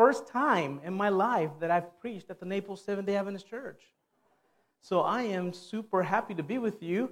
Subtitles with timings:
[0.00, 3.82] first time in my life that I've preached at the Naples Seventh day Adventist Church.
[4.80, 7.10] So I am super happy to be with you.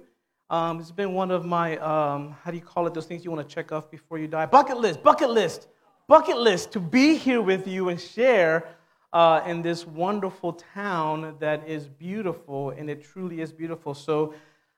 [0.49, 3.29] Um, it's been one of my, um, how do you call it, those things you
[3.29, 4.47] want to check off before you die?
[4.47, 5.67] Bucket list, bucket list,
[6.07, 8.67] bucket list to be here with you and share
[9.13, 13.93] uh, in this wonderful town that is beautiful, and it truly is beautiful.
[13.93, 14.33] So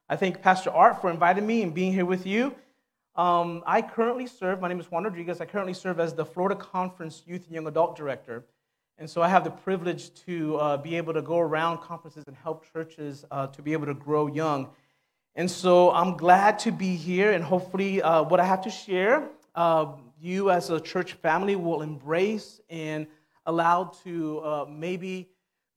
[0.09, 2.55] I thank Pastor Art for inviting me and being here with you.
[3.17, 6.55] Um, I currently serve, my name is Juan Rodriguez, I currently serve as the Florida
[6.55, 8.45] Conference Youth and Young Adult Director.
[8.97, 12.37] And so I have the privilege to uh, be able to go around conferences and
[12.37, 14.69] help churches uh, to be able to grow young.
[15.35, 19.27] And so I'm glad to be here, and hopefully, uh, what I have to share,
[19.55, 19.87] uh,
[20.21, 23.07] you as a church family will embrace and
[23.45, 25.29] allow to uh, maybe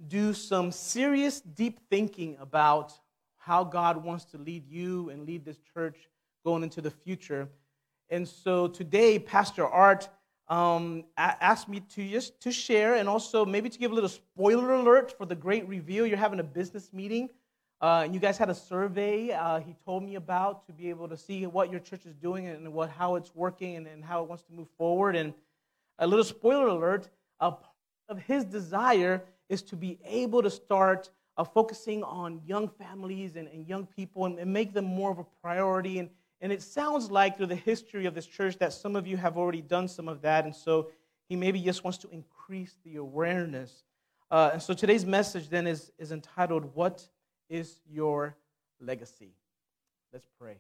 [0.07, 2.93] do some serious, deep thinking about
[3.39, 5.97] how God wants to lead you and lead this church
[6.45, 7.49] going into the future.
[8.11, 10.09] And so today, Pastor Art
[10.49, 14.75] um, asked me to just to share and also maybe to give a little spoiler
[14.75, 16.07] alert for the great reveal.
[16.07, 17.31] You're having a business meeting,
[17.81, 19.33] uh, and you guys had a survey.
[19.33, 22.47] Uh, he told me about to be able to see what your church is doing
[22.47, 25.17] and what how it's working and, and how it wants to move forward.
[25.17, 25.33] And
[25.99, 27.09] a little spoiler alert:
[27.41, 27.73] a part
[28.11, 31.09] of his desire is to be able to start
[31.39, 35.19] uh, focusing on young families and, and young people and, and, make them more of
[35.19, 35.99] a priority.
[35.99, 36.11] And,
[36.45, 39.39] and it sounds like through the history of this church that some of you have
[39.39, 40.45] already done some of that.
[40.45, 40.91] And so
[41.27, 43.83] he maybe just wants to increase the awareness.
[44.31, 47.09] Uh, and so today's message then is, is entitled, What
[47.49, 48.37] is Your
[48.79, 49.31] Legacy?
[50.13, 50.57] Let's pray.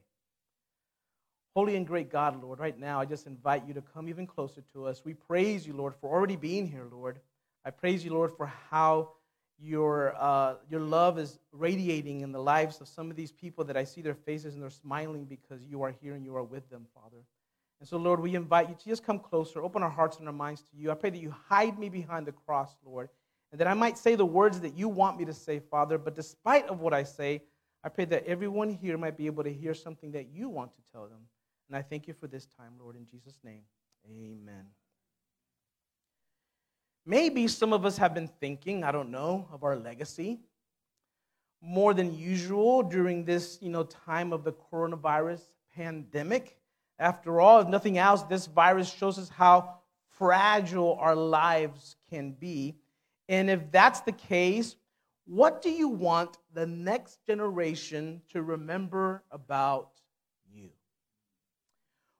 [1.54, 4.62] Holy and great God, Lord, right now I just invite you to come even closer
[4.72, 5.02] to us.
[5.04, 7.20] We praise you, Lord, for already being here, Lord.
[7.62, 9.10] I praise you, Lord, for how
[9.58, 13.76] your, uh, your love is radiating in the lives of some of these people that
[13.76, 16.68] I see their faces and they're smiling because you are here and you are with
[16.70, 17.24] them, Father.
[17.80, 20.32] And so, Lord, we invite you to just come closer, open our hearts and our
[20.32, 20.90] minds to you.
[20.90, 23.08] I pray that you hide me behind the cross, Lord,
[23.52, 25.98] and that I might say the words that you want me to say, Father.
[25.98, 27.42] But despite of what I say,
[27.82, 30.80] I pray that everyone here might be able to hear something that you want to
[30.92, 31.20] tell them.
[31.68, 33.62] And I thank you for this time, Lord, in Jesus' name.
[34.08, 34.64] Amen.
[37.06, 40.40] Maybe some of us have been thinking, I don't know, of our legacy
[41.64, 45.40] more than usual during this, you know, time of the coronavirus
[45.74, 46.58] pandemic.
[46.98, 49.78] After all, if nothing else, this virus shows us how
[50.10, 52.76] fragile our lives can be.
[53.28, 54.76] And if that's the case,
[55.26, 59.88] what do you want the next generation to remember about
[60.52, 60.68] you?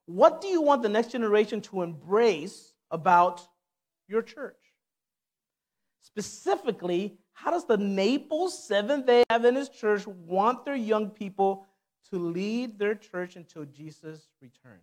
[0.06, 3.46] What do you want the next generation to embrace about
[4.08, 4.56] your church?
[6.14, 11.66] Specifically, how does the Naples Seventh day Adventist Church want their young people
[12.10, 14.78] to lead their church until Jesus returns?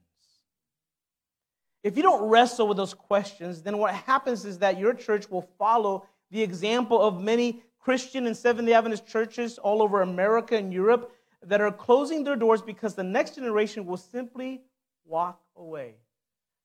[1.83, 5.47] If you don't wrestle with those questions, then what happens is that your church will
[5.57, 10.73] follow the example of many Christian and Seventh day Adventist churches all over America and
[10.73, 11.13] Europe
[11.43, 14.63] that are closing their doors because the next generation will simply
[15.05, 15.95] walk away.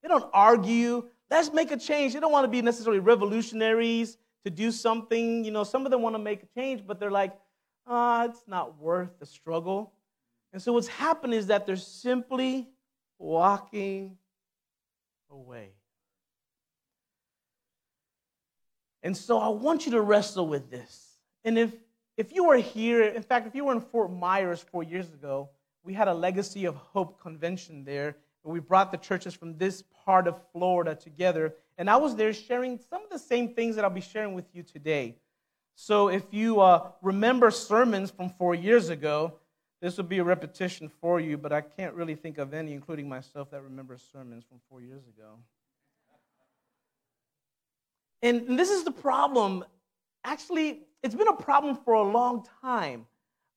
[0.03, 2.15] They don't argue, let's make a change.
[2.15, 5.45] They don't want to be necessarily revolutionaries to do something.
[5.45, 7.37] You know, some of them want to make a change, but they're like,
[7.87, 9.93] ah, it's not worth the struggle.
[10.53, 12.69] And so what's happened is that they're simply
[13.19, 14.17] walking
[15.31, 15.71] away.
[19.03, 21.19] And so I want you to wrestle with this.
[21.45, 21.73] And if
[22.17, 25.51] if you were here, in fact, if you were in Fort Myers four years ago,
[25.85, 28.17] we had a Legacy of Hope convention there.
[28.43, 31.55] And we brought the churches from this part of Florida together.
[31.79, 34.47] And I was there sharing some of the same things that I'll be sharing with
[34.55, 35.17] you today.
[35.75, 39.35] So if you uh, remember sermons from four years ago,
[39.83, 43.09] this will be a repetition for you, but I can't really think of any, including
[43.09, 45.37] myself, that remembers sermons from four years ago.
[48.23, 49.65] And this is the problem.
[50.25, 53.07] Actually, it's been a problem for a long time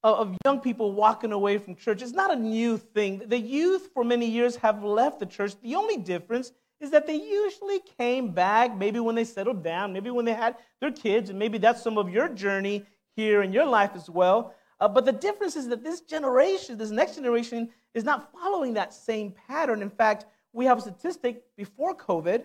[0.04, 2.02] of young people walking away from church.
[2.02, 3.24] It's not a new thing.
[3.26, 5.54] The youth, for many years, have left the church.
[5.62, 10.10] The only difference is that they usually came back maybe when they settled down, maybe
[10.10, 13.66] when they had their kids, and maybe that's some of your journey here in your
[13.66, 14.54] life as well.
[14.80, 18.94] Uh, but the difference is that this generation, this next generation, is not following that
[18.94, 19.82] same pattern.
[19.82, 22.44] In fact, we have a statistic before COVID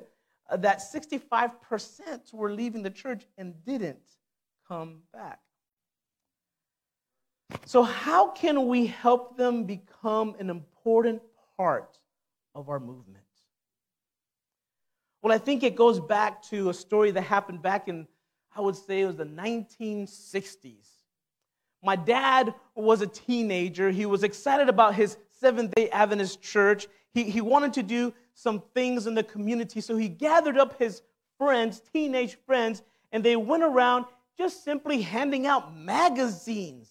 [0.51, 4.17] uh, that 65% were leaving the church and didn't
[4.67, 5.39] come back.
[7.67, 11.23] So, how can we help them become an important
[11.57, 11.99] part
[12.55, 13.24] of our movement?
[15.25, 18.07] Well, I think it goes back to a story that happened back in,
[18.55, 20.87] I would say it was the 1960s.
[21.83, 23.91] My dad was a teenager.
[23.91, 26.89] He was excited about his Seventh day Adventist church.
[27.15, 31.01] He, he wanted to do some things in the community, so he gathered up his
[31.39, 34.05] friends, teenage friends, and they went around
[34.37, 36.91] just simply handing out magazines,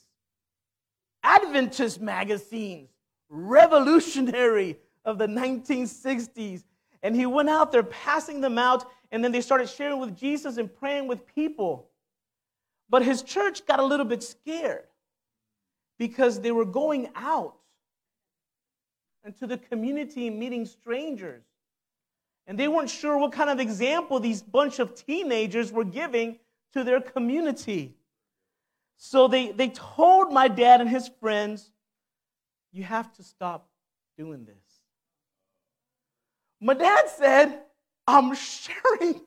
[1.21, 2.89] Adventist magazines,
[3.29, 6.63] revolutionary of the 1960s.
[7.03, 10.57] And he went out there passing them out, and then they started sharing with Jesus
[10.57, 11.89] and praying with people.
[12.89, 14.85] But his church got a little bit scared
[16.00, 17.55] because they were going out
[19.25, 21.44] into the community and meeting strangers.
[22.47, 26.39] And they weren't sure what kind of example these bunch of teenagers were giving
[26.73, 27.95] to their community.
[28.97, 31.71] So they, they told my dad and his friends,
[32.71, 33.67] You have to stop
[34.17, 34.62] doing this.
[36.63, 37.60] My dad said,
[38.07, 39.19] I'm sharing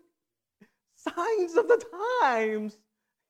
[0.97, 1.85] signs of the
[2.23, 2.79] times.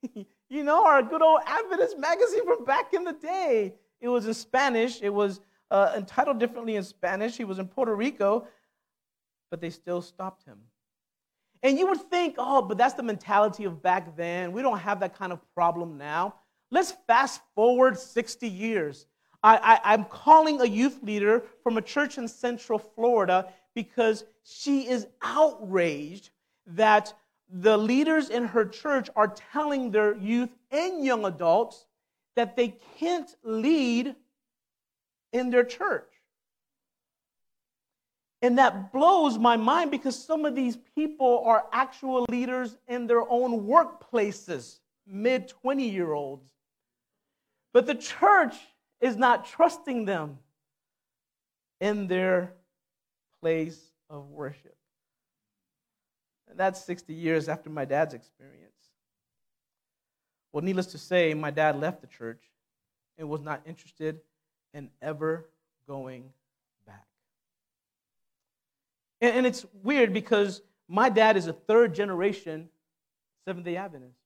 [0.48, 3.74] you know, our good old Adventist magazine from back in the day.
[4.00, 5.02] It was in Spanish.
[5.02, 5.40] It was
[5.72, 7.36] uh, entitled differently in Spanish.
[7.36, 8.46] He was in Puerto Rico,
[9.50, 10.58] but they still stopped him.
[11.64, 14.52] And you would think, oh, but that's the mentality of back then.
[14.52, 16.36] We don't have that kind of problem now.
[16.70, 19.06] Let's fast forward 60 years.
[19.42, 24.88] I, I, I'm calling a youth leader from a church in Central Florida because she
[24.88, 26.30] is outraged
[26.66, 27.12] that
[27.48, 31.86] the leaders in her church are telling their youth and young adults
[32.34, 34.14] that they can't lead
[35.32, 36.10] in their church.
[38.42, 43.28] And that blows my mind because some of these people are actual leaders in their
[43.30, 46.44] own workplaces, mid 20 year olds.
[47.72, 48.54] But the church
[49.00, 50.38] is not trusting them
[51.80, 52.52] in their
[53.40, 54.76] place of worship.
[56.48, 58.62] And that's 60 years after my dad's experience.
[60.52, 62.42] Well, needless to say, my dad left the church
[63.18, 64.20] and was not interested
[64.72, 65.46] in ever
[65.86, 66.32] going
[69.20, 72.68] and, and it's weird because my dad is a third generation
[73.44, 74.18] Seventh day Adventist.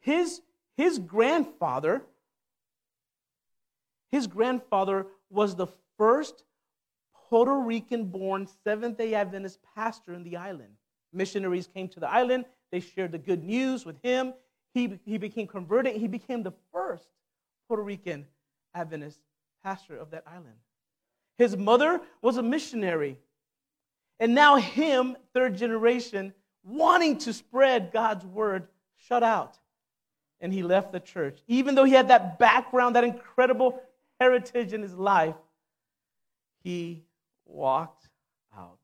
[0.00, 0.40] His,
[0.76, 2.02] his grandfather,
[4.12, 5.66] his grandfather was the
[5.98, 6.44] first
[7.28, 10.74] Puerto Rican born Seventh day Adventist pastor in the island.
[11.12, 14.34] Missionaries came to the island, they shared the good news with him.
[14.74, 17.08] He, he became converted, he became the first
[17.66, 18.26] Puerto Rican
[18.74, 19.18] Adventist
[19.64, 20.56] pastor of that island.
[21.36, 23.18] His mother was a missionary
[24.22, 26.32] and now, him, third generation,
[26.62, 29.58] wanting to spread God's word, shut out.
[30.40, 31.40] And he left the church.
[31.48, 33.82] Even though he had that background, that incredible
[34.22, 35.34] heritage in his life,
[36.62, 37.02] he
[37.44, 38.08] walked
[38.56, 38.78] out.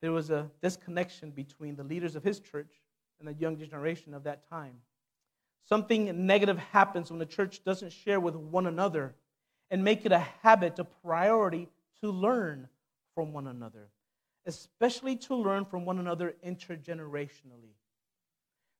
[0.00, 2.72] There was a disconnection between the leaders of his church
[3.20, 4.74] and the young generation of that time.
[5.64, 9.14] Something negative happens when the church doesn't share with one another
[9.70, 11.68] and make it a habit, a priority
[12.00, 12.68] to learn
[13.14, 13.86] from one another,
[14.44, 17.76] especially to learn from one another intergenerationally.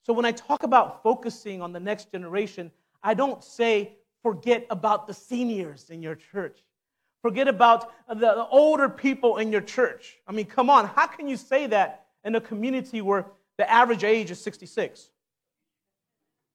[0.02, 2.70] So when I talk about focusing on the next generation,
[3.02, 6.62] I don't say forget about the seniors in your church.
[7.22, 10.18] Forget about the older people in your church.
[10.26, 13.26] I mean, come on, how can you say that in a community where
[13.58, 15.10] the average age is 66?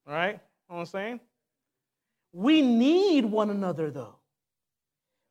[0.06, 0.32] All right?
[0.32, 1.20] You know what I'm saying?
[2.32, 4.18] We need one another, though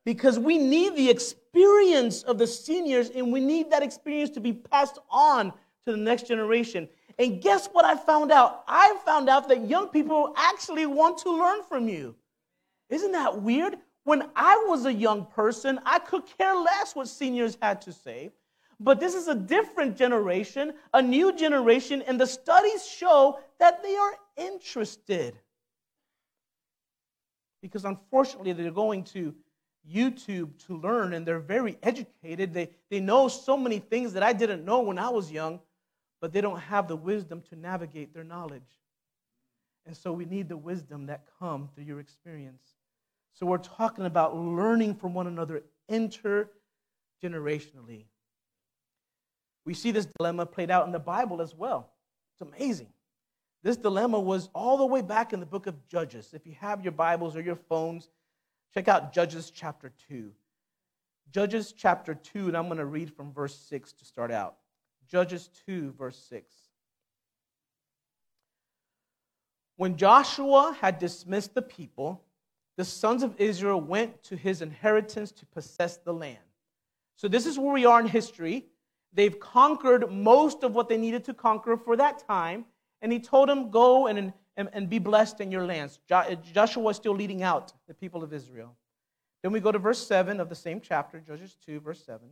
[0.08, 4.54] because we need the experience of the seniors and we need that experience to be
[4.54, 5.52] passed on
[5.86, 6.88] to the next generation.
[7.20, 8.64] And guess what I found out?
[8.68, 12.16] I found out that young people actually want to learn from you.
[12.90, 13.78] Isn't that weird?
[14.04, 18.32] When I was a young person, I could care less what seniors had to say.
[18.80, 23.96] But this is a different generation, a new generation, and the studies show that they
[23.96, 25.36] are interested.
[27.62, 29.34] Because unfortunately, they're going to
[29.92, 32.54] YouTube to learn, and they're very educated.
[32.54, 35.60] They, they know so many things that I didn't know when I was young,
[36.20, 38.78] but they don't have the wisdom to navigate their knowledge.
[39.86, 42.64] And so we need the wisdom that come through your experience.
[43.34, 48.06] So we're talking about learning from one another intergenerationally.
[49.66, 51.92] We see this dilemma played out in the Bible as well.
[52.34, 52.90] It's amazing.
[53.64, 56.34] This dilemma was all the way back in the book of Judges.
[56.34, 58.10] If you have your Bibles or your phones,
[58.74, 60.32] Check out Judges chapter 2.
[61.32, 64.58] Judges chapter 2, and I'm going to read from verse 6 to start out.
[65.08, 66.54] Judges 2, verse 6.
[69.78, 72.24] When Joshua had dismissed the people,
[72.78, 76.38] the sons of Israel went to his inheritance to possess the land.
[77.16, 78.68] So, this is where we are in history.
[79.14, 82.66] They've conquered most of what they needed to conquer for that time.
[83.02, 86.00] And he told them, Go and and, and be blessed in your lands.
[86.08, 88.76] Joshua is still leading out the people of Israel.
[89.44, 92.28] Then we go to verse 7 of the same chapter, Judges 2, verse 7.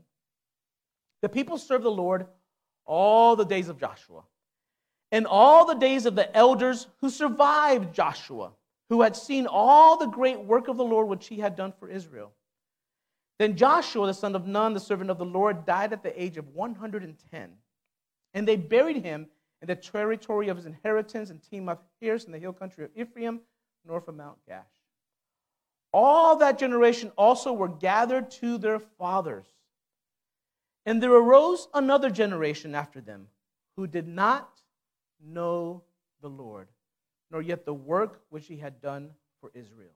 [1.22, 2.26] The people served the Lord
[2.86, 4.24] all the days of Joshua
[5.12, 8.52] and all the days of the elders who survived Joshua,
[8.90, 11.90] who had seen all the great work of the Lord which he had done for
[11.90, 12.32] Israel.
[13.40, 16.38] Then Joshua, the son of Nun, the servant of the Lord, died at the age
[16.38, 17.50] of 110.
[18.34, 19.28] And they buried him
[19.62, 23.42] in the territory of his inheritance in Timnath Heres in the hill country of Ephraim,
[23.86, 24.64] north of Mount Gaash.
[25.92, 29.48] All that generation also were gathered to their fathers.
[30.86, 33.28] And there arose another generation after them
[33.76, 34.62] who did not
[35.24, 35.84] know
[36.22, 36.68] the Lord,
[37.32, 39.12] nor yet the work which he had done
[39.42, 39.90] for Israel.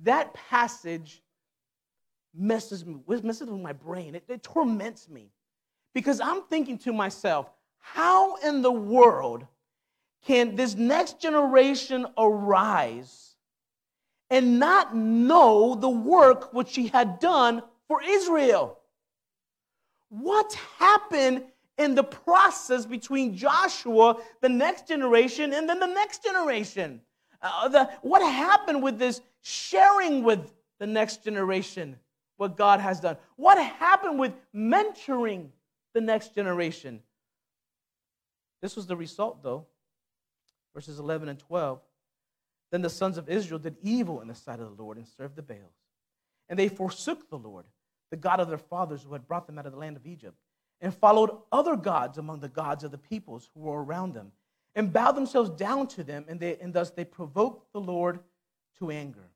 [0.00, 1.22] That passage
[2.34, 4.16] messes, me, messes with my brain.
[4.16, 5.30] It, it torments me
[5.94, 9.46] because I'm thinking to myself, how in the world
[10.26, 13.36] can this next generation arise
[14.30, 18.78] and not know the work which he had done for Israel?
[20.08, 21.44] What happened
[21.78, 27.00] in the process between Joshua, the next generation, and then the next generation?
[27.42, 31.96] Uh, the, what happened with this sharing with the next generation
[32.36, 33.16] what God has done?
[33.36, 35.48] What happened with mentoring
[35.92, 37.00] the next generation?
[38.60, 39.66] This was the result, though.
[40.74, 41.80] Verses 11 and 12.
[42.72, 45.36] Then the sons of Israel did evil in the sight of the Lord and served
[45.36, 45.74] the Baals.
[46.48, 47.66] And they forsook the Lord
[48.10, 50.36] the God of their fathers who had brought them out of the land of Egypt,
[50.80, 54.32] and followed other gods among the gods of the peoples who were around them,
[54.74, 58.20] and bowed themselves down to them, and, they, and thus they provoked the Lord
[58.78, 59.28] to anger.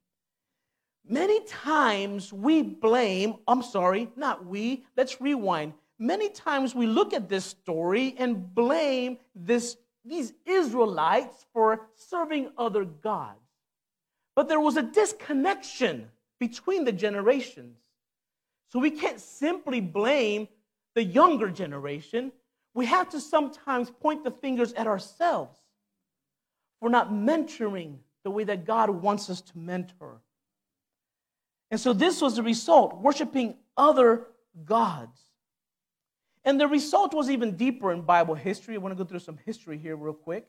[1.08, 5.72] Many times we blame, I'm sorry, not we, let's rewind.
[5.98, 12.84] Many times we look at this story and blame this, these Israelites for serving other
[12.84, 13.40] gods.
[14.36, 17.78] But there was a disconnection between the generations.
[18.68, 20.48] So we can't simply blame
[20.94, 22.32] the younger generation.
[22.74, 25.58] We have to sometimes point the fingers at ourselves
[26.80, 30.20] for not mentoring the way that God wants us to mentor.
[31.70, 34.26] And so this was the result worshiping other
[34.64, 35.20] gods.
[36.44, 38.74] And the result was even deeper in Bible history.
[38.74, 40.46] I want to go through some history here, real quick.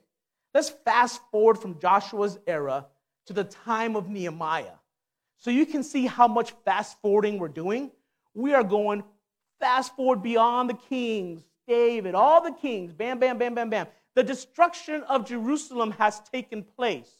[0.53, 2.85] Let's fast forward from Joshua's era
[3.25, 4.77] to the time of Nehemiah.
[5.37, 7.91] So you can see how much fast forwarding we're doing
[8.33, 9.03] we are going
[9.59, 13.87] fast forward beyond the kings, David, all the kings, bam, bam, bam, bam, bam.
[14.15, 17.11] The destruction of Jerusalem has taken place.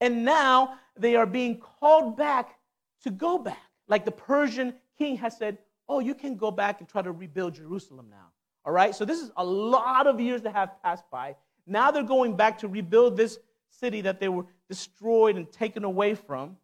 [0.00, 2.58] And now they are being called back
[3.02, 3.62] to go back.
[3.88, 5.58] Like the Persian king has said,
[5.88, 8.28] Oh, you can go back and try to rebuild Jerusalem now.
[8.64, 8.94] All right?
[8.94, 11.36] So this is a lot of years that have passed by.
[11.66, 16.14] Now they're going back to rebuild this city that they were destroyed and taken away
[16.14, 16.56] from.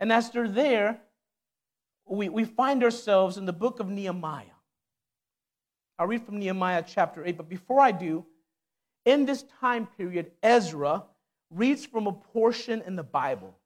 [0.00, 1.00] And as they're there,
[2.06, 4.44] we, we find ourselves in the book of Nehemiah.
[5.98, 8.24] I'll read from Nehemiah chapter 8, but before I do,
[9.04, 11.04] in this time period, Ezra
[11.50, 13.56] reads from a portion in the Bible.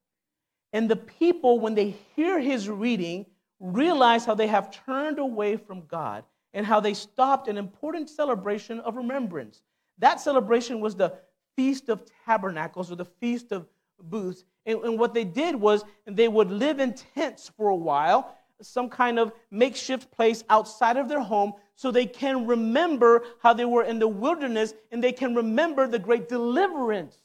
[0.72, 3.26] And the people, when they hear his reading,
[3.58, 8.80] realize how they have turned away from God and how they stopped an important celebration
[8.80, 9.62] of remembrance.
[9.98, 11.14] That celebration was the
[11.56, 13.66] Feast of Tabernacles or the Feast of
[14.00, 14.44] Booths.
[14.70, 18.88] And, and what they did was they would live in tents for a while, some
[18.88, 23.84] kind of makeshift place outside of their home, so they can remember how they were
[23.84, 27.16] in the wilderness and they can remember the great deliverance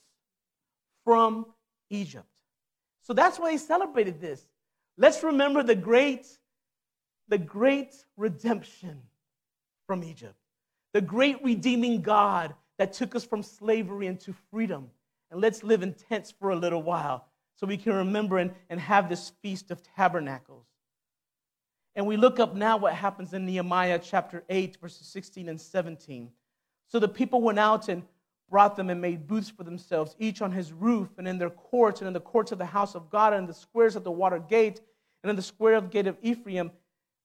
[1.03, 1.45] from
[1.89, 2.25] Egypt.
[3.01, 4.47] So that's why they celebrated this.
[4.97, 6.25] Let's remember the great,
[7.27, 9.01] the great redemption
[9.85, 10.35] from Egypt,
[10.93, 14.89] the great redeeming God that took us from slavery into freedom
[15.31, 17.25] and let's live in tents for a little while
[17.55, 20.65] so we can remember and, and have this feast of tabernacles.
[21.95, 26.29] And we look up now what happens in Nehemiah chapter 8, verses 16 and 17.
[26.87, 28.03] So the people went out and
[28.49, 32.01] brought them and made booths for themselves, each on his roof and in their courts
[32.01, 34.11] and in the courts of the house of God and in the squares of the
[34.11, 34.81] water gate
[35.23, 36.71] and in the square of the gate of Ephraim.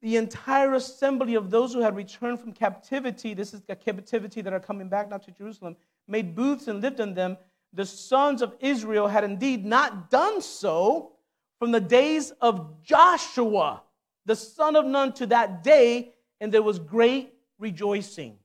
[0.03, 4.53] The entire assembly of those who had returned from captivity, this is the captivity that
[4.53, 5.77] are coming back now to Jerusalem,
[6.09, 7.37] made booths and lived in them
[7.73, 11.13] the sons of Israel had indeed not done so
[11.59, 13.83] from the days of Joshua,
[14.27, 18.39] the son of Nun, to that day, and there was great rejoicing.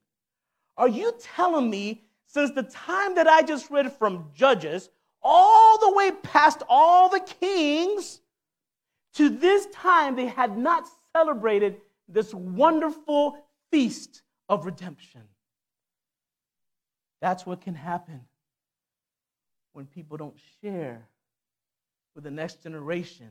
[0.77, 4.89] Are you telling me, since the time that I just read from Judges,
[5.24, 8.20] all the way past all the kings,
[9.13, 11.77] to this time they had not celebrated
[12.08, 13.38] this wonderful
[13.72, 15.22] feast of redemption?
[17.22, 18.22] That's what can happen
[19.75, 21.05] when people don't share
[22.15, 23.27] with the next generation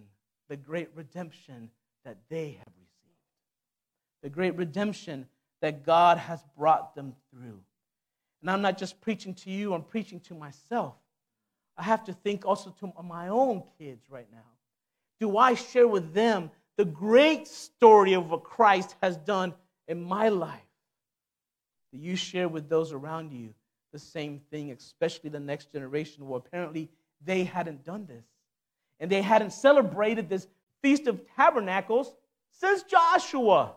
[0.49, 1.71] the great redemption
[2.05, 2.91] that they have received.
[4.23, 5.27] the great redemption
[5.63, 7.61] that God has brought them through.
[8.43, 10.95] And I'm not just preaching to you, I'm preaching to myself.
[11.79, 14.45] I have to think also to my own kids right now.
[15.21, 19.55] Do I share with them the great story of what Christ has done
[19.89, 20.61] in my life?
[21.91, 23.55] Do you share with those around you
[23.95, 26.27] the same thing, especially the next generation?
[26.27, 26.91] Well, apparently
[27.25, 28.27] they hadn't done this.
[28.99, 30.49] And they hadn't celebrated this
[30.83, 32.13] Feast of Tabernacles
[32.51, 33.77] since Joshua.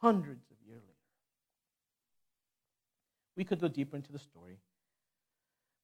[0.00, 0.98] Hundreds of years later.
[3.36, 4.58] We could go deeper into the story.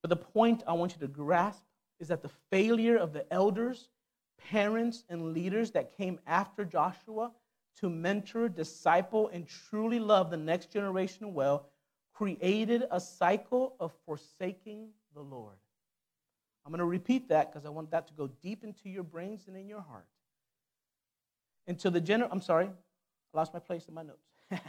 [0.03, 1.63] But the point I want you to grasp
[2.01, 3.89] is that the failure of the elders,
[4.51, 7.31] parents, and leaders that came after Joshua
[7.81, 11.67] to mentor, disciple, and truly love the next generation well
[12.13, 15.57] created a cycle of forsaking the Lord.
[16.65, 19.45] I'm going to repeat that because I want that to go deep into your brains
[19.49, 20.07] and in your heart.
[21.67, 24.27] Until the general, I'm sorry, I lost my place in my notes.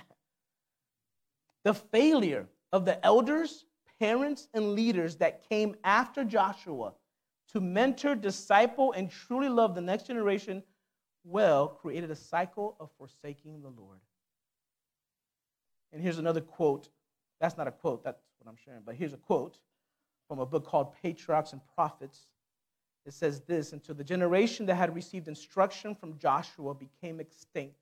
[1.63, 3.65] the failure of the elders,
[3.99, 6.93] parents, and leaders that came after Joshua
[7.51, 10.63] to mentor, disciple, and truly love the next generation
[11.23, 13.99] well created a cycle of forsaking the Lord.
[15.93, 16.89] And here's another quote.
[17.39, 19.57] That's not a quote, that's what I'm sharing, but here's a quote
[20.27, 22.27] from a book called Patriarchs and Prophets.
[23.05, 27.75] It says this Until the generation that had received instruction from Joshua became extinct,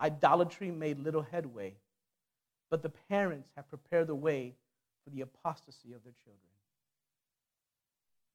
[0.00, 1.74] idolatry made little headway.
[2.70, 4.54] But the parents have prepared the way
[5.04, 6.40] for the apostasy of their children.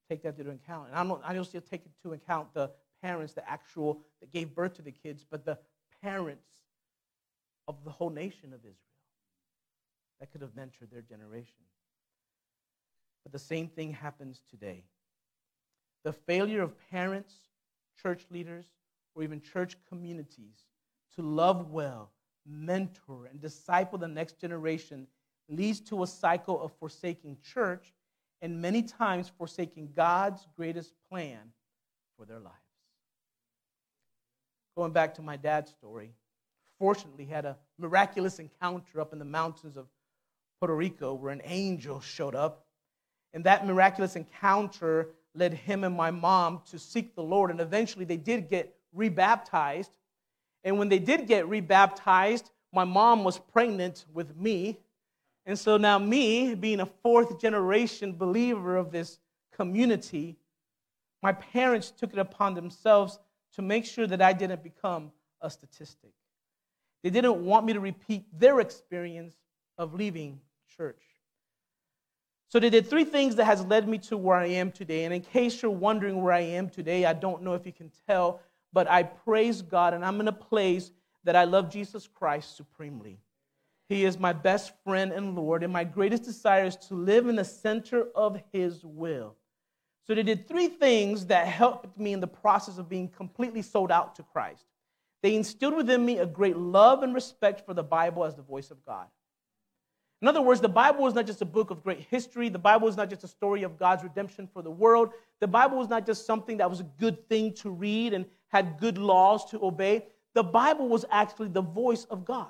[0.09, 0.89] Take that into account.
[0.89, 4.53] And I don't, I don't still take into account the parents, the actual that gave
[4.55, 5.57] birth to the kids, but the
[6.01, 6.47] parents
[7.67, 8.75] of the whole nation of Israel
[10.19, 11.63] that could have mentored their generation.
[13.23, 14.85] But the same thing happens today.
[16.03, 17.33] The failure of parents,
[18.01, 18.65] church leaders,
[19.15, 20.65] or even church communities
[21.15, 22.11] to love well,
[22.45, 25.07] mentor, and disciple the next generation
[25.49, 27.93] leads to a cycle of forsaking church
[28.41, 31.51] and many times forsaking God's greatest plan
[32.17, 32.55] for their lives.
[34.79, 36.13] Going back to my dad's story,
[36.77, 39.87] fortunately had a miraculous encounter up in the mountains of
[40.57, 42.65] Puerto Rico where an angel showed up.
[43.33, 47.51] And that miraculous encounter led him and my mom to seek the Lord.
[47.51, 49.97] And eventually they did get rebaptized.
[50.63, 54.79] And when they did get rebaptized, my mom was pregnant with me.
[55.45, 59.19] And so now, me, being a fourth generation believer of this
[59.51, 60.37] community,
[61.21, 63.19] my parents took it upon themselves
[63.55, 66.11] to make sure that I didn't become a statistic.
[67.03, 69.35] They didn't want me to repeat their experience
[69.77, 70.39] of leaving
[70.75, 71.01] church.
[72.49, 75.05] So they did three things that has led me to where I am today.
[75.05, 77.91] And in case you're wondering where I am today, I don't know if you can
[78.07, 78.41] tell,
[78.73, 80.91] but I praise God and I'm in a place
[81.23, 83.19] that I love Jesus Christ supremely.
[83.87, 87.35] He is my best friend and Lord, and my greatest desire is to live in
[87.35, 89.35] the center of His will.
[90.09, 93.91] So they did three things that helped me in the process of being completely sold
[93.91, 94.65] out to Christ.
[95.21, 98.71] They instilled within me a great love and respect for the Bible as the voice
[98.71, 99.05] of God.
[100.23, 102.49] In other words, the Bible is not just a book of great history.
[102.49, 105.11] The Bible is not just a story of God's redemption for the world.
[105.41, 108.79] The Bible was not just something that was a good thing to read and had
[108.79, 110.07] good laws to obey.
[110.33, 112.49] The Bible was actually the voice of God.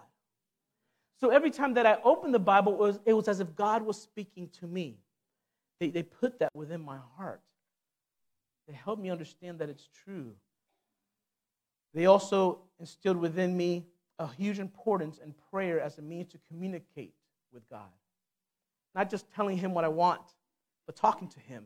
[1.20, 3.82] So every time that I opened the Bible, it was, it was as if God
[3.82, 4.96] was speaking to me.
[5.82, 7.42] They, they put that within my heart.
[8.70, 10.34] They helped me understand that it's true.
[11.96, 13.88] They also instilled within me
[14.20, 17.16] a huge importance in prayer as a means to communicate
[17.52, 17.90] with God.
[18.94, 20.22] Not just telling Him what I want,
[20.86, 21.66] but talking to Him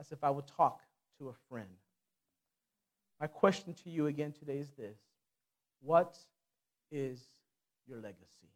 [0.00, 0.80] as if I would talk
[1.18, 1.68] to a friend.
[3.20, 4.96] My question to you again today is this
[5.82, 6.16] What
[6.90, 7.20] is
[7.86, 8.48] your legacy?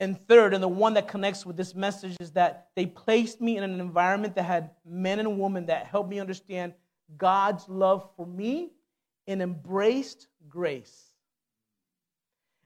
[0.00, 3.56] And third, and the one that connects with this message, is that they placed me
[3.56, 6.74] in an environment that had men and women that helped me understand
[7.16, 8.72] God's love for me
[9.26, 11.10] and embraced grace.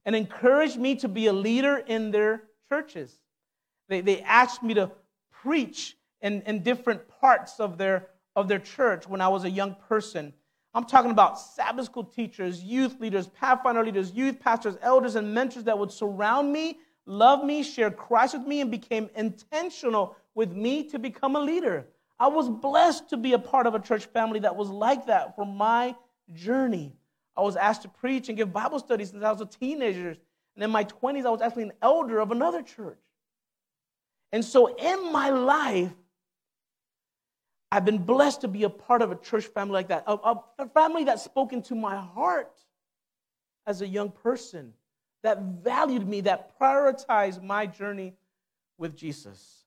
[0.05, 3.14] And encouraged me to be a leader in their churches.
[3.88, 4.91] They, they asked me to
[5.31, 9.77] preach in, in different parts of their, of their church when I was a young
[9.88, 10.33] person.
[10.75, 15.64] I'm talking about Sabbath school teachers, youth leaders, Pathfinder leaders, youth pastors, elders, and mentors
[15.64, 20.85] that would surround me loved me, shared Christ with me, and became intentional with me
[20.90, 21.87] to become a leader.
[22.21, 25.35] I was blessed to be a part of a church family that was like that
[25.35, 25.97] for my
[26.35, 26.92] journey.
[27.37, 30.16] I was asked to preach and give Bible studies since I was a teenager.
[30.55, 32.99] And in my 20s, I was actually an elder of another church.
[34.33, 35.92] And so in my life,
[37.71, 40.68] I've been blessed to be a part of a church family like that, a, a
[40.68, 42.59] family that spoke into my heart
[43.66, 44.73] as a young person
[45.22, 48.14] that valued me, that prioritized my journey
[48.76, 49.64] with Jesus,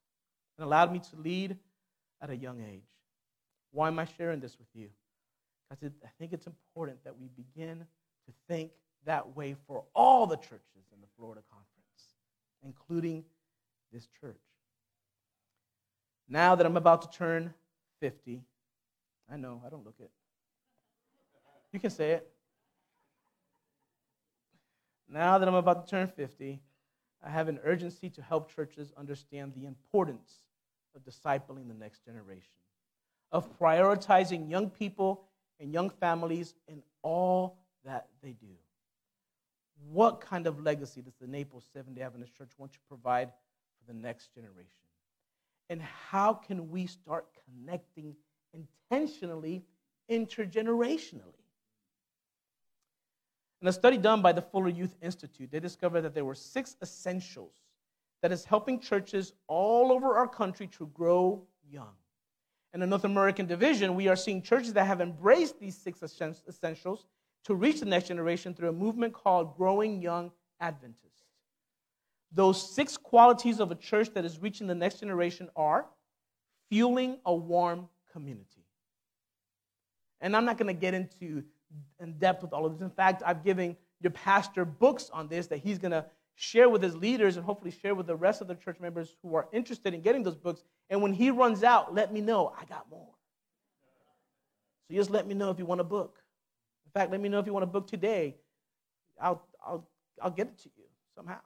[0.58, 1.58] and allowed me to lead
[2.22, 2.84] at a young age.
[3.72, 4.90] Why am I sharing this with you?
[5.70, 8.72] Because I think it's important that we begin to think
[9.06, 12.16] that way for all the churches in the Florida Conference,
[12.64, 13.24] including
[13.92, 14.36] this church.
[16.28, 17.54] Now that I'm about to turn
[18.00, 18.42] 50,
[19.32, 20.10] I know, I don't look it.
[21.72, 22.30] You can say it.
[25.12, 26.62] Now that I'm about to turn 50,
[27.22, 30.40] I have an urgency to help churches understand the importance
[30.96, 32.56] of discipling the next generation,
[33.32, 35.26] of prioritizing young people
[35.60, 38.56] and young families in all that they do.
[39.92, 43.92] What kind of legacy does the Naples Seventh day Adventist Church want to provide for
[43.92, 44.70] the next generation?
[45.70, 48.16] And how can we start connecting
[48.54, 49.64] intentionally,
[50.10, 51.41] intergenerationally?
[53.62, 56.76] In a study done by the Fuller Youth Institute, they discovered that there were six
[56.82, 57.54] essentials
[58.22, 61.94] that is helping churches all over our country to grow young.
[62.74, 67.06] In the North American division, we are seeing churches that have embraced these six essentials
[67.44, 71.26] to reach the next generation through a movement called Growing Young Adventists.
[72.32, 75.86] Those six qualities of a church that is reaching the next generation are
[76.70, 78.66] fueling a warm community.
[80.22, 81.44] And I'm not going to get into
[82.00, 82.82] in depth with all of this.
[82.82, 86.06] In fact, I've given your pastor books on this that he's going to
[86.36, 89.36] share with his leaders and hopefully share with the rest of the church members who
[89.36, 90.64] are interested in getting those books.
[90.90, 92.54] And when he runs out, let me know.
[92.60, 93.10] I got more.
[94.88, 96.18] So just let me know if you want a book.
[96.86, 98.36] In fact, let me know if you want a book today.
[99.22, 99.88] I'll, I'll,
[100.22, 100.84] I'll get it to you
[101.16, 101.40] somehow.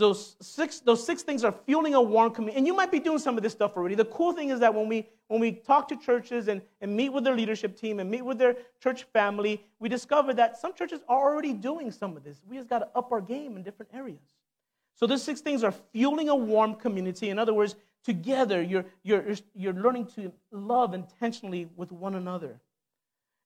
[0.00, 2.56] So six, those six things are fueling a warm community.
[2.56, 3.94] And you might be doing some of this stuff already.
[3.94, 7.10] The cool thing is that when we, when we talk to churches and, and meet
[7.10, 11.02] with their leadership team and meet with their church family, we discover that some churches
[11.06, 12.40] are already doing some of this.
[12.48, 14.22] We just got to up our game in different areas.
[14.94, 17.28] So those six things are fueling a warm community.
[17.28, 22.58] In other words, together you're, you're, you're learning to love intentionally with one another.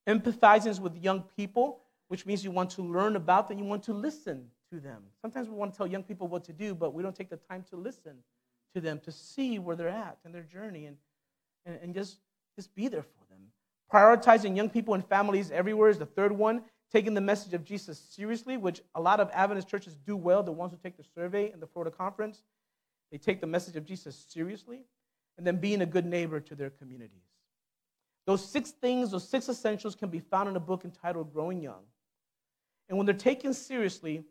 [0.07, 3.93] Empathizing with young people, which means you want to learn about them, you want to
[3.93, 5.03] listen to them.
[5.23, 7.37] Sometimes we want to tell young people what to do, but we don't take the
[7.37, 8.17] time to listen
[8.75, 10.97] to them, to see where they're at in their journey, and,
[11.65, 12.19] and, and just,
[12.57, 13.41] just be there for them.
[13.93, 16.63] Prioritizing young people and families everywhere is the third one.
[16.93, 20.53] Taking the message of Jesus seriously, which a lot of Adventist churches do well, the
[20.53, 22.43] ones who take the survey in the Florida conference,
[23.11, 24.81] they take the message of Jesus seriously,
[25.39, 27.25] and then being a good neighbor to their communities.
[28.27, 31.83] Those six things, those six essentials can be found in a book entitled Growing Young.
[32.89, 34.25] And when they're taken seriously,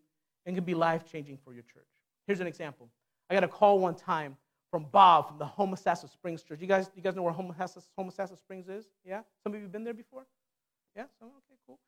[0.46, 1.88] and can be life changing for your church.
[2.28, 2.90] Here's an example.
[3.30, 4.38] I got a call one time
[4.72, 6.60] from Bob from the Homosassa Springs Church.
[6.60, 8.86] You guys, you guys know where Homosassa, Homosassa Springs is?
[9.06, 9.22] Yeah?
[9.44, 10.26] Some of you have been there before?
[10.96, 11.04] Yeah?
[11.20, 11.80] So, okay, cool.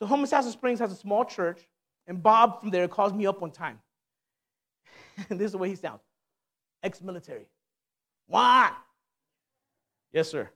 [0.00, 1.66] So Homosassa Springs has a small church,
[2.06, 3.78] and Bob from there calls me up one time.
[5.28, 6.02] and this is the way he sounds.
[6.82, 7.46] Ex-military.
[8.26, 8.70] Why?
[10.12, 10.48] Yes, sir.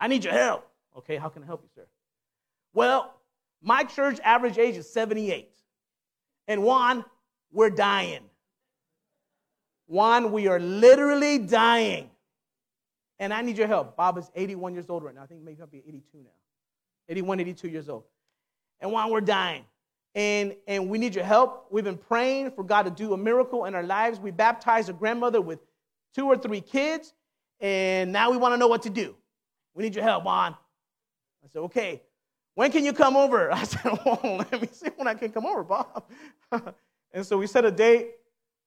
[0.00, 0.68] I need your help.
[0.98, 1.86] Okay, how can I help you, sir?
[2.74, 3.14] Well,
[3.62, 5.54] my church average age is 78.
[6.48, 7.04] And Juan,
[7.52, 8.20] we're dying.
[9.86, 12.10] Juan, we are literally dying.
[13.18, 13.96] And I need your help.
[13.96, 15.22] Bob is 81 years old right now.
[15.22, 16.30] I think maybe I'll be 82 now.
[17.08, 18.04] 81, 82 years old.
[18.80, 19.64] And Juan, we're dying.
[20.14, 21.66] And, and we need your help.
[21.70, 24.18] We've been praying for God to do a miracle in our lives.
[24.18, 25.60] We baptized a grandmother with
[26.14, 27.12] two or three kids,
[27.60, 29.14] and now we want to know what to do.
[29.74, 30.54] We need your help, Juan.
[31.44, 32.02] I said, okay,
[32.56, 33.52] when can you come over?
[33.52, 36.04] I said, Well, let me see when I can come over, Bob.
[37.12, 38.12] and so we set a date.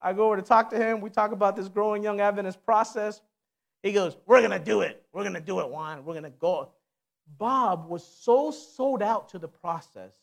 [0.02, 1.02] I go over to talk to him.
[1.02, 3.21] We talk about this growing young Adventist process.
[3.84, 5.04] He goes, We're going to do it.
[5.12, 6.06] We're going to do it, Juan.
[6.06, 6.69] We're going to go.
[7.38, 10.13] Bob was so sold out to the process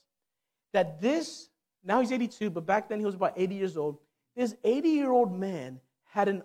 [0.73, 1.49] that this,
[1.85, 3.99] now he's 82, but back then he was about 80 years old.
[4.37, 6.43] This 80 year old man had an,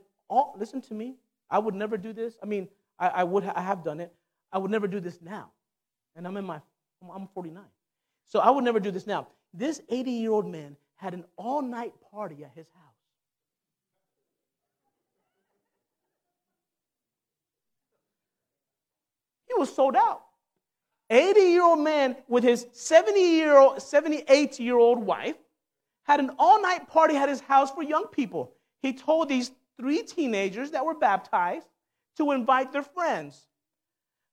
[0.57, 1.15] listen to me,
[1.49, 2.37] I would never do this.
[2.41, 4.13] I mean, I, I would I have done it.
[4.51, 5.51] I would never do this now.
[6.15, 6.61] And I'm in my
[7.09, 7.63] I'm 49.
[8.27, 9.27] So I would never do this now.
[9.53, 12.91] This 80 year old man had an all night party at his house.
[19.47, 20.21] He was sold out.
[21.09, 25.35] 80 year old man with his 70 year old, 78 year old wife
[26.03, 28.53] had an all night party at his house for young people.
[28.81, 31.67] He told these three teenagers that were baptized
[32.17, 33.47] to invite their friends.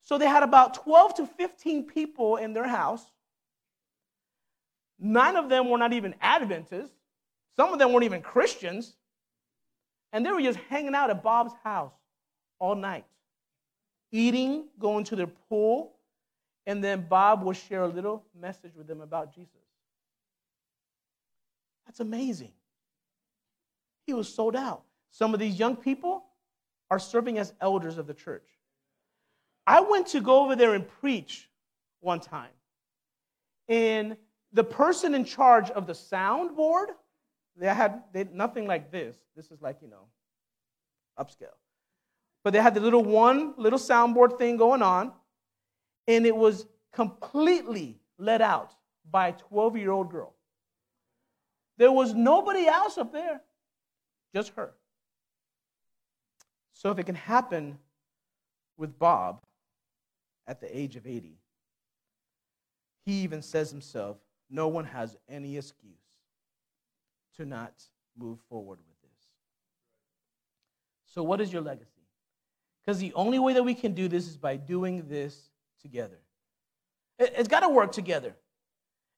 [0.09, 3.05] So they had about 12 to 15 people in their house.
[4.99, 6.97] Nine of them were not even Adventists.
[7.57, 8.97] Some of them weren't even Christians.
[10.14, 11.92] And they were just hanging out at Bob's house
[12.59, 13.05] all night,
[14.11, 15.92] eating, going to their pool,
[16.66, 19.53] and then Bob would share a little message with them about Jesus.
[21.85, 22.53] That's amazing.
[24.07, 24.85] He was sold out.
[25.11, 26.25] Some of these young people
[26.90, 28.49] are serving as elders of the church.
[29.68, 31.46] I went to go over there and preach
[32.00, 32.48] one time.
[33.68, 34.16] And
[34.54, 36.87] the person in charge of the soundboard,
[37.54, 39.14] they had they, nothing like this.
[39.37, 40.07] This is like, you know,
[41.18, 41.59] upscale.
[42.44, 45.12] But they had the little one little soundboard thing going on,
[46.07, 48.72] and it was completely let out
[49.11, 50.35] by a 12 year old girl.
[51.76, 53.42] There was nobody else up there,
[54.35, 54.72] just her.
[56.72, 57.76] So if it can happen
[58.78, 59.42] with Bob
[60.48, 61.38] at the age of 80,
[63.04, 64.16] he even says himself,
[64.50, 65.92] no one has any excuse
[67.37, 67.72] to not
[68.16, 69.20] move forward with this.
[71.06, 72.02] So, what is your legacy?
[72.84, 76.18] Because the only way that we can do this is by doing this together.
[77.18, 78.34] It's got to work together.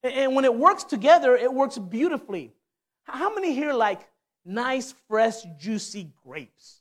[0.02, 2.52] And when it works together, it works beautifully.
[3.04, 4.00] How many here like
[4.44, 6.80] nice, fresh, juicy grapes?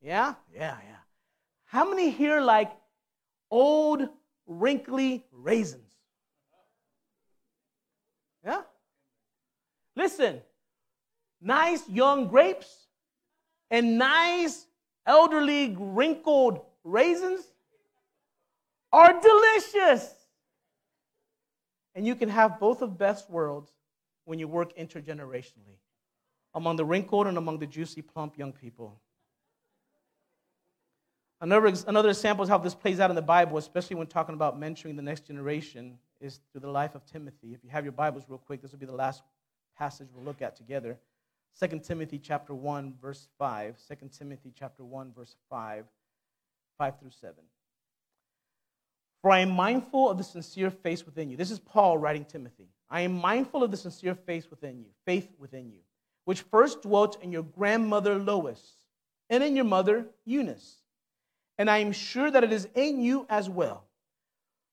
[0.00, 0.34] Yeah?
[0.52, 0.96] Yeah, yeah.
[1.66, 2.72] How many here like
[3.50, 4.08] old,
[4.46, 5.92] wrinkly raisins?
[8.44, 8.62] Yeah?
[9.96, 10.40] Listen,
[11.40, 12.86] nice young grapes
[13.70, 14.66] and nice
[15.06, 17.42] elderly wrinkled raisins
[18.92, 20.14] are delicious.
[21.94, 23.70] And you can have both of best worlds
[24.24, 25.78] when you work intergenerationally
[26.54, 29.00] among the wrinkled and among the juicy, plump young people.
[31.42, 34.60] Another, another example of how this plays out in the Bible, especially when talking about
[34.60, 37.54] mentoring the next generation, is through the life of Timothy.
[37.54, 39.22] If you have your Bibles real quick, this will be the last
[39.78, 40.98] passage we'll look at together.
[41.58, 43.76] 2 Timothy chapter 1, verse 5.
[43.88, 45.86] 2 Timothy chapter 1, verse 5,
[46.76, 47.34] 5 through 7.
[49.22, 51.38] For I am mindful of the sincere faith within you.
[51.38, 52.68] This is Paul writing Timothy.
[52.90, 55.80] I am mindful of the sincere faith within you, faith within you,
[56.26, 58.74] which first dwelt in your grandmother Lois
[59.30, 60.76] and in your mother Eunice.
[61.60, 63.84] And I am sure that it is in you as well.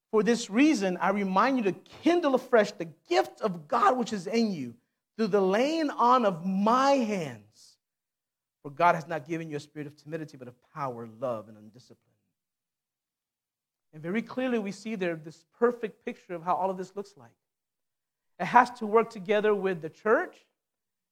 [0.10, 4.26] For this reason, I remind you to kindle afresh the gift of God which is
[4.26, 4.73] in you
[5.17, 7.76] through the laying on of my hands.
[8.63, 11.58] For God has not given you a spirit of timidity, but of power, love, and
[11.58, 11.97] undiscipline.
[13.91, 17.17] And very clearly, we see there this perfect picture of how all of this looks
[17.17, 17.36] like.
[18.39, 20.38] It has to work together with the church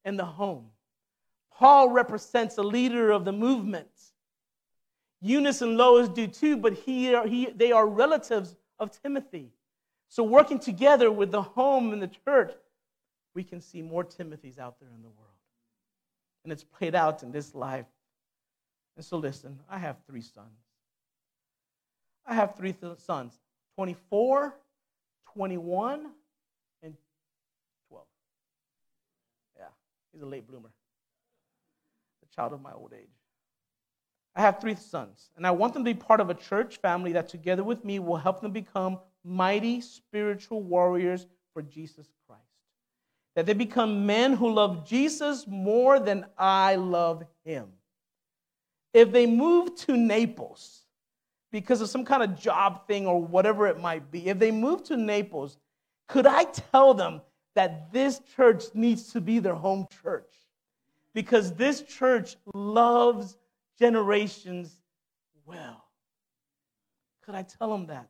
[0.06, 0.68] and the home.
[1.52, 3.90] Paul represents a leader of the movement.
[5.26, 9.50] Eunice and Lois do too, but he, he, they are relatives of Timothy.
[10.08, 12.54] So, working together with the home and the church,
[13.34, 15.32] we can see more Timothys out there in the world.
[16.44, 17.88] And it's played out in this life.
[18.96, 20.60] And so, listen, I have three sons.
[22.28, 23.34] I have three th- sons
[23.78, 24.56] 24,
[25.34, 26.12] 21,
[26.84, 26.94] and
[27.90, 28.06] 12.
[29.58, 29.64] Yeah,
[30.14, 30.70] he's a late bloomer,
[32.22, 33.15] a child of my old age.
[34.36, 37.14] I have three sons, and I want them to be part of a church family
[37.14, 42.42] that together with me will help them become mighty spiritual warriors for Jesus Christ.
[43.36, 47.68] That they become men who love Jesus more than I love him.
[48.94, 50.82] If they move to Naples,
[51.52, 54.84] because of some kind of job thing or whatever it might be, if they move
[54.86, 55.58] to Naples,
[56.08, 57.22] could I tell them
[57.56, 60.32] that this church needs to be their home church?
[61.14, 63.38] Because this church loves
[63.80, 64.80] generations
[65.46, 65.84] well.
[67.24, 68.10] Could I tell them that?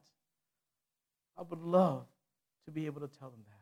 [1.38, 2.06] I would love
[2.66, 3.56] to be able to tell them that.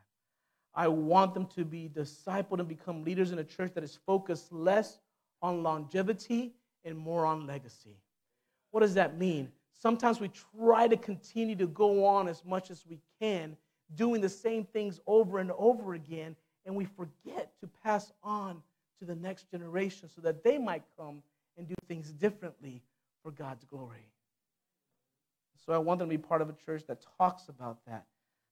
[0.76, 4.52] I want them to be discipled and become leaders in a church that is focused
[4.52, 5.00] less
[5.42, 7.98] on longevity and more on legacy.
[8.72, 9.52] What does that mean?
[9.80, 13.56] Sometimes we try to continue to go on as much as we can,
[13.96, 16.36] doing the same things over and over again,
[16.66, 18.62] and we forget to pass on
[19.00, 21.22] to the next generation so that they might come
[21.58, 22.82] and do things differently
[23.22, 24.08] for God's glory.
[25.66, 28.06] So I want them to be part of a church that talks about that,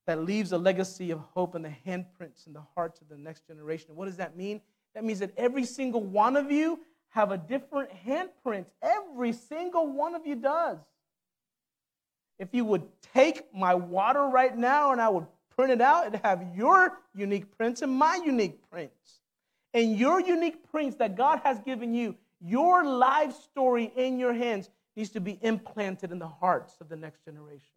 [0.07, 3.47] that leaves a legacy of hope and the handprints in the hearts of the next
[3.47, 3.95] generation.
[3.95, 4.61] What does that mean?
[4.95, 8.65] That means that every single one of you have a different handprint.
[8.81, 10.79] Every single one of you does
[12.41, 12.81] if you would
[13.13, 17.55] take my water right now and I would print it out, it'd have your unique
[17.55, 19.19] prints and my unique prints.
[19.75, 24.69] And your unique prints that God has given you, your life story in your hands
[24.95, 27.75] needs to be implanted in the hearts of the next generation.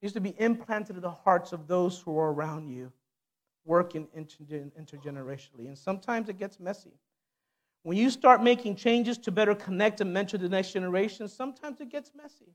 [0.00, 2.92] It needs to be implanted in the hearts of those who are around you,
[3.64, 5.66] working intergenerationally.
[5.66, 6.92] And sometimes it gets messy.
[7.82, 11.90] When you start making changes to better connect and mentor the next generation, sometimes it
[11.90, 12.54] gets messy.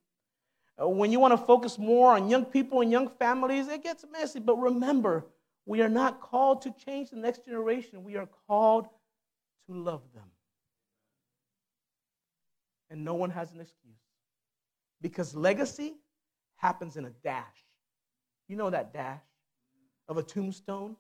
[0.82, 4.06] Uh, when you want to focus more on young people and young families, it gets
[4.12, 4.40] messy.
[4.40, 5.26] But remember,
[5.66, 8.88] We are not called to change the next generation, we are called
[9.68, 10.30] to love them.
[12.96, 14.00] And no one has an excuse.
[15.02, 15.96] Because legacy
[16.56, 17.44] happens in a dash.
[18.48, 19.20] You know that dash
[20.08, 20.96] of a tombstone?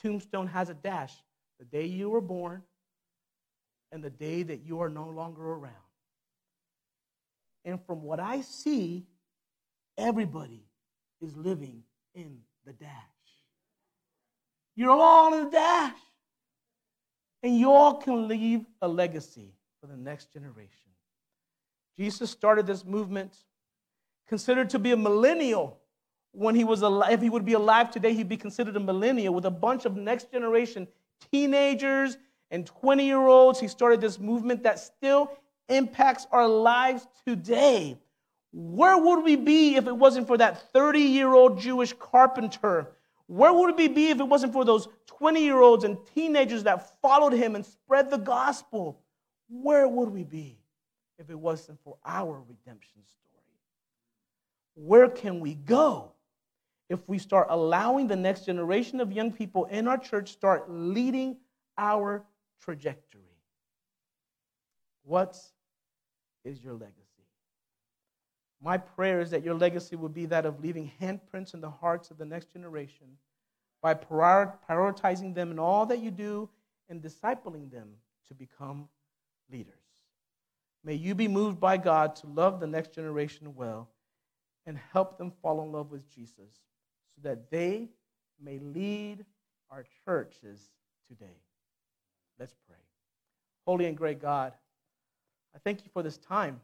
[0.00, 1.12] Tombstone has a dash
[1.58, 2.62] the day you were born
[3.92, 5.74] and the day that you are no longer around.
[7.66, 9.04] And from what I see,
[9.98, 10.64] everybody
[11.20, 11.82] is living
[12.14, 12.88] in the dash.
[14.76, 15.92] You're all in the dash.
[17.42, 20.91] And you all can leave a legacy for the next generation.
[21.96, 23.34] Jesus started this movement,
[24.26, 25.78] considered to be a millennial.
[26.34, 29.34] When he was alive, if he would be alive today, he'd be considered a millennial
[29.34, 30.88] with a bunch of next generation
[31.30, 32.16] teenagers
[32.50, 33.60] and 20 year olds.
[33.60, 35.30] He started this movement that still
[35.68, 37.98] impacts our lives today.
[38.52, 42.88] Where would we be if it wasn't for that 30 year old Jewish carpenter?
[43.26, 47.00] Where would we be if it wasn't for those 20 year olds and teenagers that
[47.00, 49.00] followed him and spread the gospel?
[49.48, 50.61] Where would we be
[51.22, 53.44] if it wasn't for our redemption story?
[54.74, 56.12] Where can we go
[56.88, 61.36] if we start allowing the next generation of young people in our church start leading
[61.78, 62.24] our
[62.60, 63.22] trajectory?
[65.04, 65.38] What
[66.44, 66.98] is your legacy?
[68.60, 72.10] My prayer is that your legacy will be that of leaving handprints in the hearts
[72.10, 73.06] of the next generation
[73.80, 76.48] by prioritizing them in all that you do
[76.88, 77.88] and discipling them
[78.28, 78.88] to become
[79.50, 79.81] leaders.
[80.84, 83.88] May you be moved by God to love the next generation well
[84.66, 86.60] and help them fall in love with Jesus
[87.14, 87.88] so that they
[88.42, 89.24] may lead
[89.70, 90.70] our churches
[91.08, 91.38] today.
[92.38, 92.76] Let's pray.
[93.66, 94.52] Holy and great God,
[95.54, 96.60] I thank you for this time.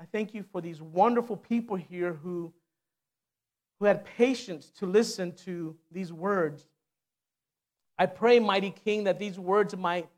[0.00, 2.52] I thank you for these wonderful people here who,
[3.78, 6.66] who had patience to listen to these words.
[7.96, 10.08] I pray, mighty King, that these words might,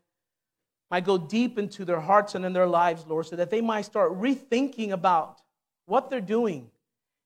[0.89, 3.83] might go deep into their hearts and in their lives, Lord, so that they might
[3.83, 5.41] start rethinking about
[5.85, 6.69] what they're doing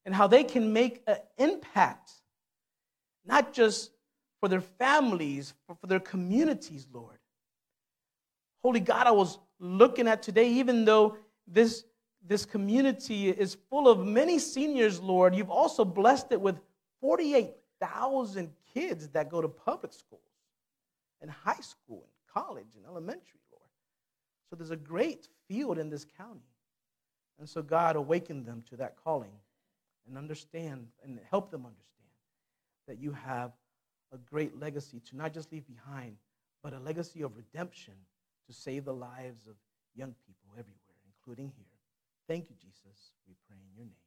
[0.06, 2.12] and how they can make an impact,
[3.26, 3.92] not just
[4.40, 7.20] for their families, but for their communities, Lord.
[8.64, 11.86] Holy God, I was looking at today, even though this
[12.28, 15.36] this community is full of many seniors, Lord.
[15.36, 16.60] You've also blessed it with
[17.02, 20.22] 48,000 kids that go to public schools
[21.20, 23.41] and high school and college and elementary.
[24.52, 26.44] So there's a great field in this county.
[27.40, 29.32] And so God awakened them to that calling
[30.06, 31.88] and understand and help them understand
[32.86, 33.54] that you have
[34.12, 36.18] a great legacy to not just leave behind,
[36.62, 37.94] but a legacy of redemption
[38.46, 39.56] to save the lives of
[39.96, 41.66] young people everywhere, including here.
[42.28, 43.14] Thank you, Jesus.
[43.26, 44.01] We pray in your name.